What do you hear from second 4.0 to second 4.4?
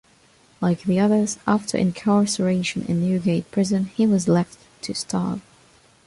was